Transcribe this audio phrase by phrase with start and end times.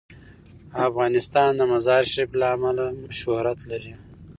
[0.87, 2.85] افغانستان د مزارشریف له امله
[3.19, 3.93] شهرت لري.